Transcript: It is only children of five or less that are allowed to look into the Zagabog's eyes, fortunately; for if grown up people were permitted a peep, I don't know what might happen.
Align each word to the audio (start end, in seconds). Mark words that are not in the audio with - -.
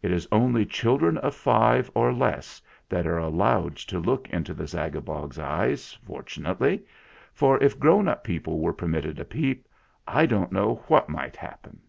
It 0.00 0.10
is 0.10 0.26
only 0.32 0.64
children 0.64 1.18
of 1.18 1.34
five 1.34 1.90
or 1.94 2.14
less 2.14 2.62
that 2.88 3.06
are 3.06 3.18
allowed 3.18 3.76
to 3.76 3.98
look 3.98 4.26
into 4.30 4.54
the 4.54 4.64
Zagabog's 4.66 5.38
eyes, 5.38 5.92
fortunately; 6.02 6.82
for 7.34 7.62
if 7.62 7.78
grown 7.78 8.08
up 8.08 8.24
people 8.24 8.58
were 8.58 8.72
permitted 8.72 9.20
a 9.20 9.24
peep, 9.26 9.68
I 10.08 10.24
don't 10.24 10.50
know 10.50 10.76
what 10.86 11.10
might 11.10 11.36
happen. 11.36 11.80